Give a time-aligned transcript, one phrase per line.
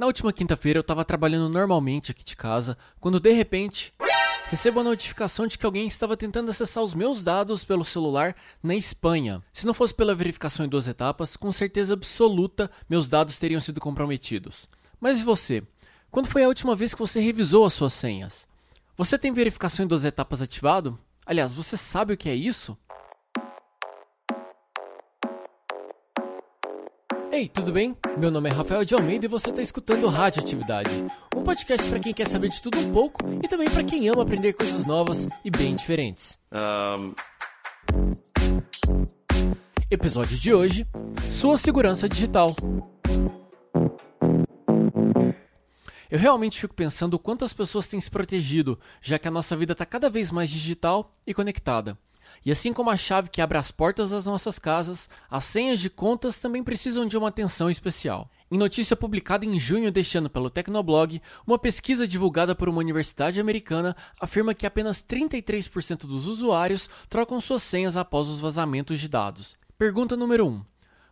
[0.00, 3.92] Na última quinta-feira eu estava trabalhando normalmente aqui de casa, quando de repente
[4.46, 8.74] recebo a notificação de que alguém estava tentando acessar os meus dados pelo celular na
[8.74, 9.42] Espanha.
[9.52, 13.78] Se não fosse pela verificação em duas etapas, com certeza absoluta meus dados teriam sido
[13.78, 14.66] comprometidos.
[14.98, 15.62] Mas e você?
[16.10, 18.48] Quando foi a última vez que você revisou as suas senhas?
[18.96, 20.98] Você tem verificação em duas etapas ativado?
[21.26, 22.74] Aliás, você sabe o que é isso?
[27.40, 27.96] Ei, tudo bem?
[28.18, 30.90] Meu nome é Rafael de Almeida e você está escutando Rádio Atividade,
[31.34, 34.24] um podcast para quem quer saber de tudo um pouco e também para quem ama
[34.24, 36.38] aprender coisas novas e bem diferentes.
[36.52, 37.14] Um...
[39.90, 40.86] Episódio de hoje:
[41.30, 42.54] Sua segurança digital.
[46.10, 49.86] Eu realmente fico pensando quantas pessoas têm se protegido, já que a nossa vida está
[49.86, 51.96] cada vez mais digital e conectada.
[52.44, 55.90] E assim como a chave que abre as portas das nossas casas, as senhas de
[55.90, 58.30] contas também precisam de uma atenção especial.
[58.50, 63.40] Em notícia publicada em junho deste ano pelo Tecnoblog, uma pesquisa divulgada por uma universidade
[63.40, 69.56] americana afirma que apenas 33% dos usuários trocam suas senhas após os vazamentos de dados.
[69.78, 70.64] Pergunta número 1.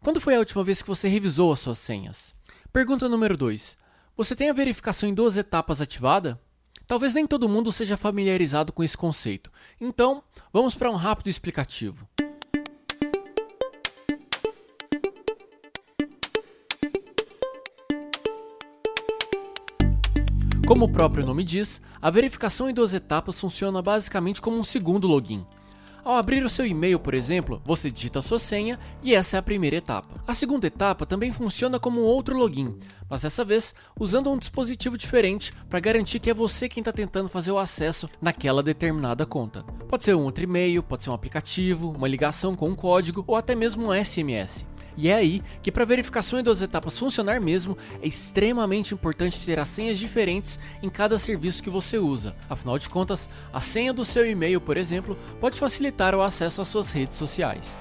[0.00, 2.34] Quando foi a última vez que você revisou as suas senhas?
[2.72, 3.76] Pergunta número 2.
[4.16, 6.38] Você tem a verificação em duas etapas ativada?
[6.92, 12.06] Talvez nem todo mundo seja familiarizado com esse conceito, então vamos para um rápido explicativo.
[20.68, 25.08] Como o próprio nome diz, a verificação em duas etapas funciona basicamente como um segundo
[25.08, 25.46] login.
[26.04, 29.42] Ao abrir o seu e-mail, por exemplo, você digita sua senha e essa é a
[29.42, 30.20] primeira etapa.
[30.26, 32.76] A segunda etapa também funciona como um outro login,
[33.08, 37.28] mas dessa vez usando um dispositivo diferente para garantir que é você quem está tentando
[37.28, 39.62] fazer o acesso naquela determinada conta.
[39.88, 43.36] Pode ser um outro e-mail, pode ser um aplicativo, uma ligação com um código ou
[43.36, 44.66] até mesmo um SMS.
[44.96, 49.58] E é aí que para verificação em duas etapas funcionar mesmo, é extremamente importante ter
[49.58, 52.34] as senhas diferentes em cada serviço que você usa.
[52.48, 56.68] Afinal de contas, a senha do seu e-mail, por exemplo, pode facilitar o acesso às
[56.68, 57.80] suas redes sociais.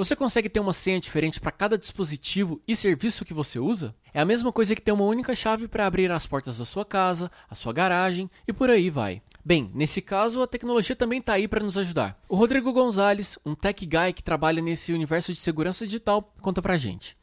[0.00, 3.94] Você consegue ter uma senha diferente para cada dispositivo e serviço que você usa?
[4.14, 6.86] É a mesma coisa que ter uma única chave para abrir as portas da sua
[6.86, 9.20] casa, a sua garagem e por aí vai.
[9.44, 12.18] Bem, nesse caso a tecnologia também está aí para nos ajudar.
[12.28, 16.76] O Rodrigo Gonzalez, um tech guy que trabalha nesse universo de segurança digital, conta pra
[16.76, 17.16] gente.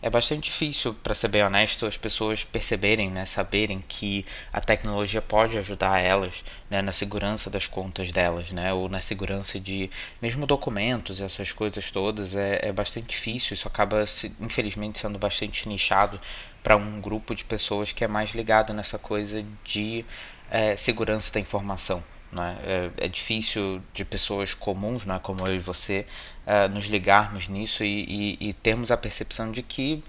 [0.00, 5.20] É bastante difícil, para ser bem honesto, as pessoas perceberem, né, saberem que a tecnologia
[5.20, 9.90] pode ajudar elas né, na segurança das contas delas, né, ou na segurança de
[10.22, 12.36] mesmo documentos, essas coisas todas.
[12.36, 14.04] É, é bastante difícil, isso acaba,
[14.40, 16.20] infelizmente, sendo bastante nichado
[16.62, 20.04] para um grupo de pessoas que é mais ligado nessa coisa de
[20.50, 22.02] é, segurança da informação.
[22.36, 22.90] É?
[23.00, 23.06] é?
[23.06, 25.18] É, difícil de pessoas comuns, não é?
[25.18, 26.06] como eu e você,
[26.46, 30.02] é, nos ligarmos nisso e, e, e, termos a percepção de que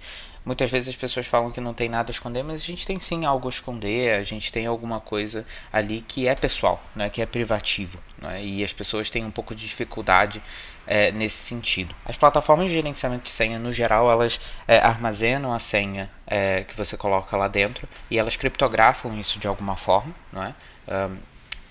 [0.44, 2.98] muitas vezes as pessoas falam que não tem nada a esconder, mas a gente tem
[3.00, 7.08] sim algo a esconder, a gente tem alguma coisa ali que é pessoal, né?
[7.08, 7.98] que é privativo.
[8.22, 8.42] É?
[8.42, 10.42] E as pessoas têm um pouco de dificuldade
[10.86, 11.94] é, nesse sentido.
[12.04, 16.76] As plataformas de gerenciamento de senha, no geral, elas é, armazenam a senha é, que
[16.76, 20.54] você coloca lá dentro e elas criptografam isso de alguma forma, não é?
[20.88, 21.29] Um,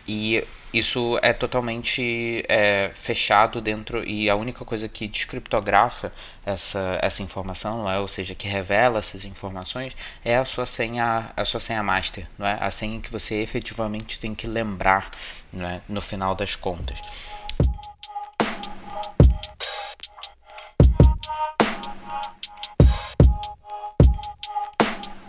[0.09, 0.43] e
[0.73, 6.11] isso é totalmente é, fechado dentro e a única coisa que descriptografa
[6.43, 7.99] essa, essa informação, não é?
[7.99, 12.47] ou seja, que revela essas informações, é a sua senha, a sua senha master, não
[12.47, 12.57] é?
[12.59, 15.11] a senha que você efetivamente tem que lembrar
[15.53, 15.79] não é?
[15.87, 16.99] no final das contas.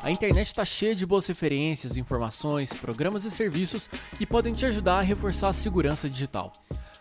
[0.02, 4.98] A internet está cheia de boas referências, informações, programas e serviços que podem te ajudar
[4.98, 6.52] a reforçar a segurança digital.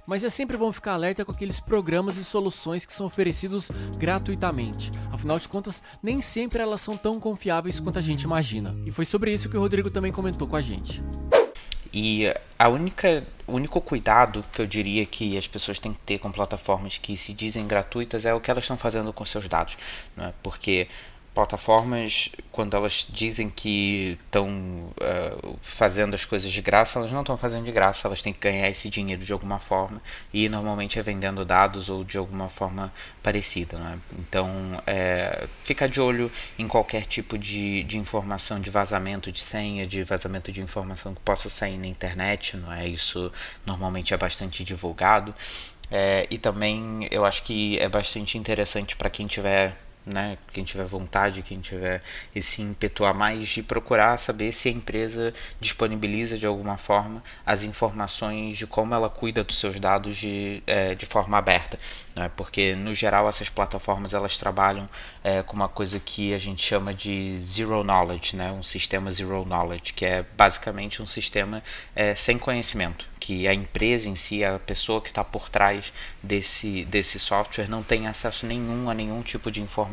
[0.06, 4.92] Mas é sempre bom ficar alerta com aqueles programas e soluções que são oferecidos gratuitamente.
[5.14, 8.76] Afinal de contas, nem sempre elas são tão confiáveis quanto a gente imagina.
[8.86, 11.02] E foi sobre isso que o Rodrigo também comentou com a gente.
[11.94, 16.20] E a única, o único cuidado que eu diria que as pessoas têm que ter
[16.20, 19.78] com plataformas que se dizem gratuitas é o que elas estão fazendo com seus dados,
[20.18, 20.34] é?
[20.44, 20.88] porque
[21.40, 27.38] plataformas, quando elas dizem que estão uh, fazendo as coisas de graça, elas não estão
[27.38, 30.02] fazendo de graça, elas têm que ganhar esse dinheiro de alguma forma
[30.34, 32.92] e normalmente é vendendo dados ou de alguma forma
[33.24, 33.78] parecida.
[33.78, 34.00] Né?
[34.20, 34.50] Então,
[34.86, 40.04] é, fica de olho em qualquer tipo de, de informação de vazamento de senha, de
[40.04, 42.86] vazamento de informação que possa sair na internet, não é?
[42.86, 43.32] Isso
[43.66, 45.34] normalmente é bastante divulgado.
[45.90, 49.76] É, e também eu acho que é bastante interessante para quem tiver
[50.06, 52.02] né, quem tiver vontade, quem tiver
[52.34, 57.64] esse ímpeto a mais de procurar saber se a empresa disponibiliza de alguma forma as
[57.64, 61.78] informações de como ela cuida dos seus dados de, é, de forma aberta,
[62.16, 64.90] né, porque no geral essas plataformas elas trabalham
[65.24, 69.46] é, com uma coisa que a gente chama de zero knowledge, né, um sistema zero
[69.46, 71.62] knowledge, que é basicamente um sistema
[71.96, 75.94] é, sem conhecimento, que a empresa em si, a pessoa que está por trás
[76.24, 79.89] desse, desse software não tem acesso nenhum a nenhum tipo de informação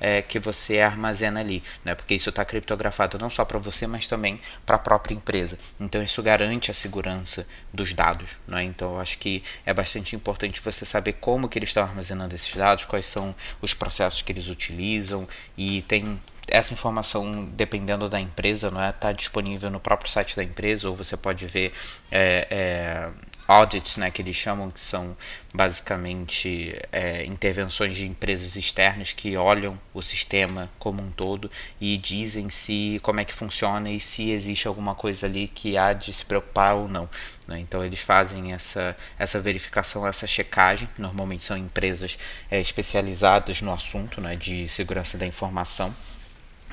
[0.00, 1.94] é, que você armazena ali, né?
[1.94, 5.58] porque isso está criptografado não só para você, mas também para a própria empresa.
[5.80, 8.36] Então isso garante a segurança dos dados.
[8.46, 8.64] Né?
[8.64, 12.54] Então eu acho que é bastante importante você saber como que eles estão armazenando esses
[12.54, 15.26] dados, quais são os processos que eles utilizam
[15.56, 20.44] e tem essa informação, dependendo da empresa, não é, está disponível no próprio site da
[20.44, 21.72] empresa ou você pode ver
[22.10, 23.10] é, é,
[23.46, 25.16] audits, né, que eles chamam, que são
[25.54, 31.50] basicamente é, intervenções de empresas externas que olham o sistema como um todo
[31.80, 35.92] e dizem se como é que funciona e se existe alguma coisa ali que há
[35.92, 37.08] de se preocupar ou não.
[37.46, 37.60] Né?
[37.60, 40.88] Então eles fazem essa, essa verificação, essa checagem.
[40.98, 42.18] Normalmente são empresas
[42.50, 45.94] é, especializadas no assunto né, de segurança da informação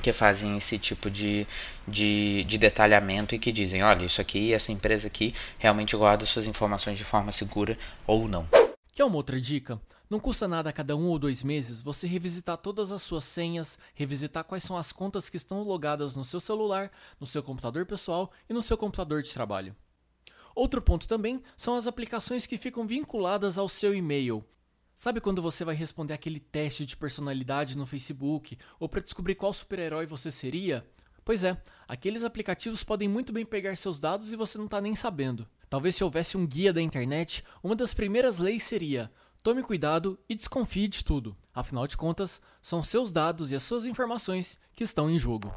[0.02, 1.46] que fazem esse tipo de,
[1.86, 6.46] de, de, detalhamento e que dizem, olha, isso aqui, essa empresa aqui realmente guarda suas
[6.46, 8.46] informações de forma segura ou não.
[8.92, 9.80] Quer uma outra dica?
[10.10, 13.78] Não custa nada a cada um ou dois meses você revisitar todas as suas senhas,
[13.94, 18.30] revisitar quais são as contas que estão logadas no seu celular, no seu computador pessoal
[18.50, 19.74] e no seu computador de trabalho.
[20.54, 24.44] Outro ponto também são as aplicações que ficam vinculadas ao seu e-mail.
[24.94, 29.52] Sabe quando você vai responder aquele teste de personalidade no Facebook ou para descobrir qual
[29.52, 30.86] super-herói você seria?
[31.24, 34.94] Pois é, aqueles aplicativos podem muito bem pegar seus dados e você não está nem
[34.94, 35.48] sabendo.
[35.68, 39.10] Talvez se houvesse um guia da internet, uma das primeiras leis seria:
[39.42, 41.36] tome cuidado e desconfie de tudo.
[41.54, 45.54] Afinal de contas, são seus dados e as suas informações que estão em jogo.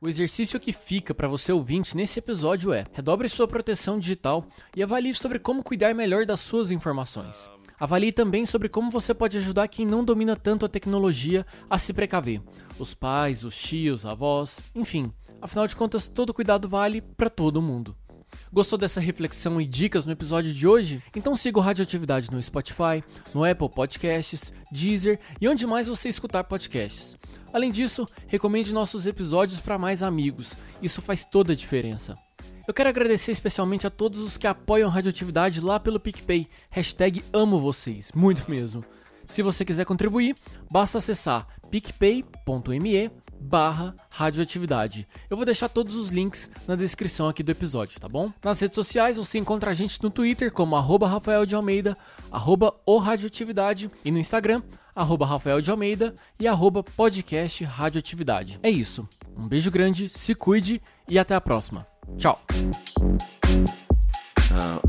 [0.00, 4.46] O exercício que fica para você ouvinte nesse episódio é: redobre sua proteção digital
[4.76, 7.50] e avalie sobre como cuidar melhor das suas informações.
[7.80, 11.92] Avalie também sobre como você pode ajudar quem não domina tanto a tecnologia a se
[11.92, 12.40] precaver.
[12.78, 15.12] Os pais, os tios, avós, enfim.
[15.42, 17.96] Afinal de contas, todo cuidado vale para todo mundo.
[18.52, 21.02] Gostou dessa reflexão e dicas no episódio de hoje?
[21.14, 23.02] Então siga o Radioatividade no Spotify,
[23.34, 27.18] no Apple Podcasts, Deezer e onde mais você escutar podcasts.
[27.52, 32.16] Além disso, recomende nossos episódios para mais amigos, isso faz toda a diferença.
[32.66, 37.24] Eu quero agradecer especialmente a todos os que apoiam a radioatividade lá pelo PicPay, hashtag
[37.32, 38.84] amo vocês, muito mesmo.
[39.26, 40.36] Se você quiser contribuir,
[40.70, 43.10] basta acessar picpay.me
[43.40, 45.06] barra radioatividade.
[45.28, 48.32] Eu vou deixar todos os links na descrição aqui do episódio, tá bom?
[48.42, 51.96] Nas redes sociais você encontra a gente no Twitter como arroba Rafael de Almeida,
[52.30, 54.62] arroba o Radioatividade e no Instagram,
[54.94, 58.58] arroba Rafael de Almeida e arroba podcast Radioatividade.
[58.62, 59.08] É isso.
[59.36, 61.86] Um beijo grande, se cuide e até a próxima.
[62.16, 62.40] Tchau!
[64.50, 64.87] Uh...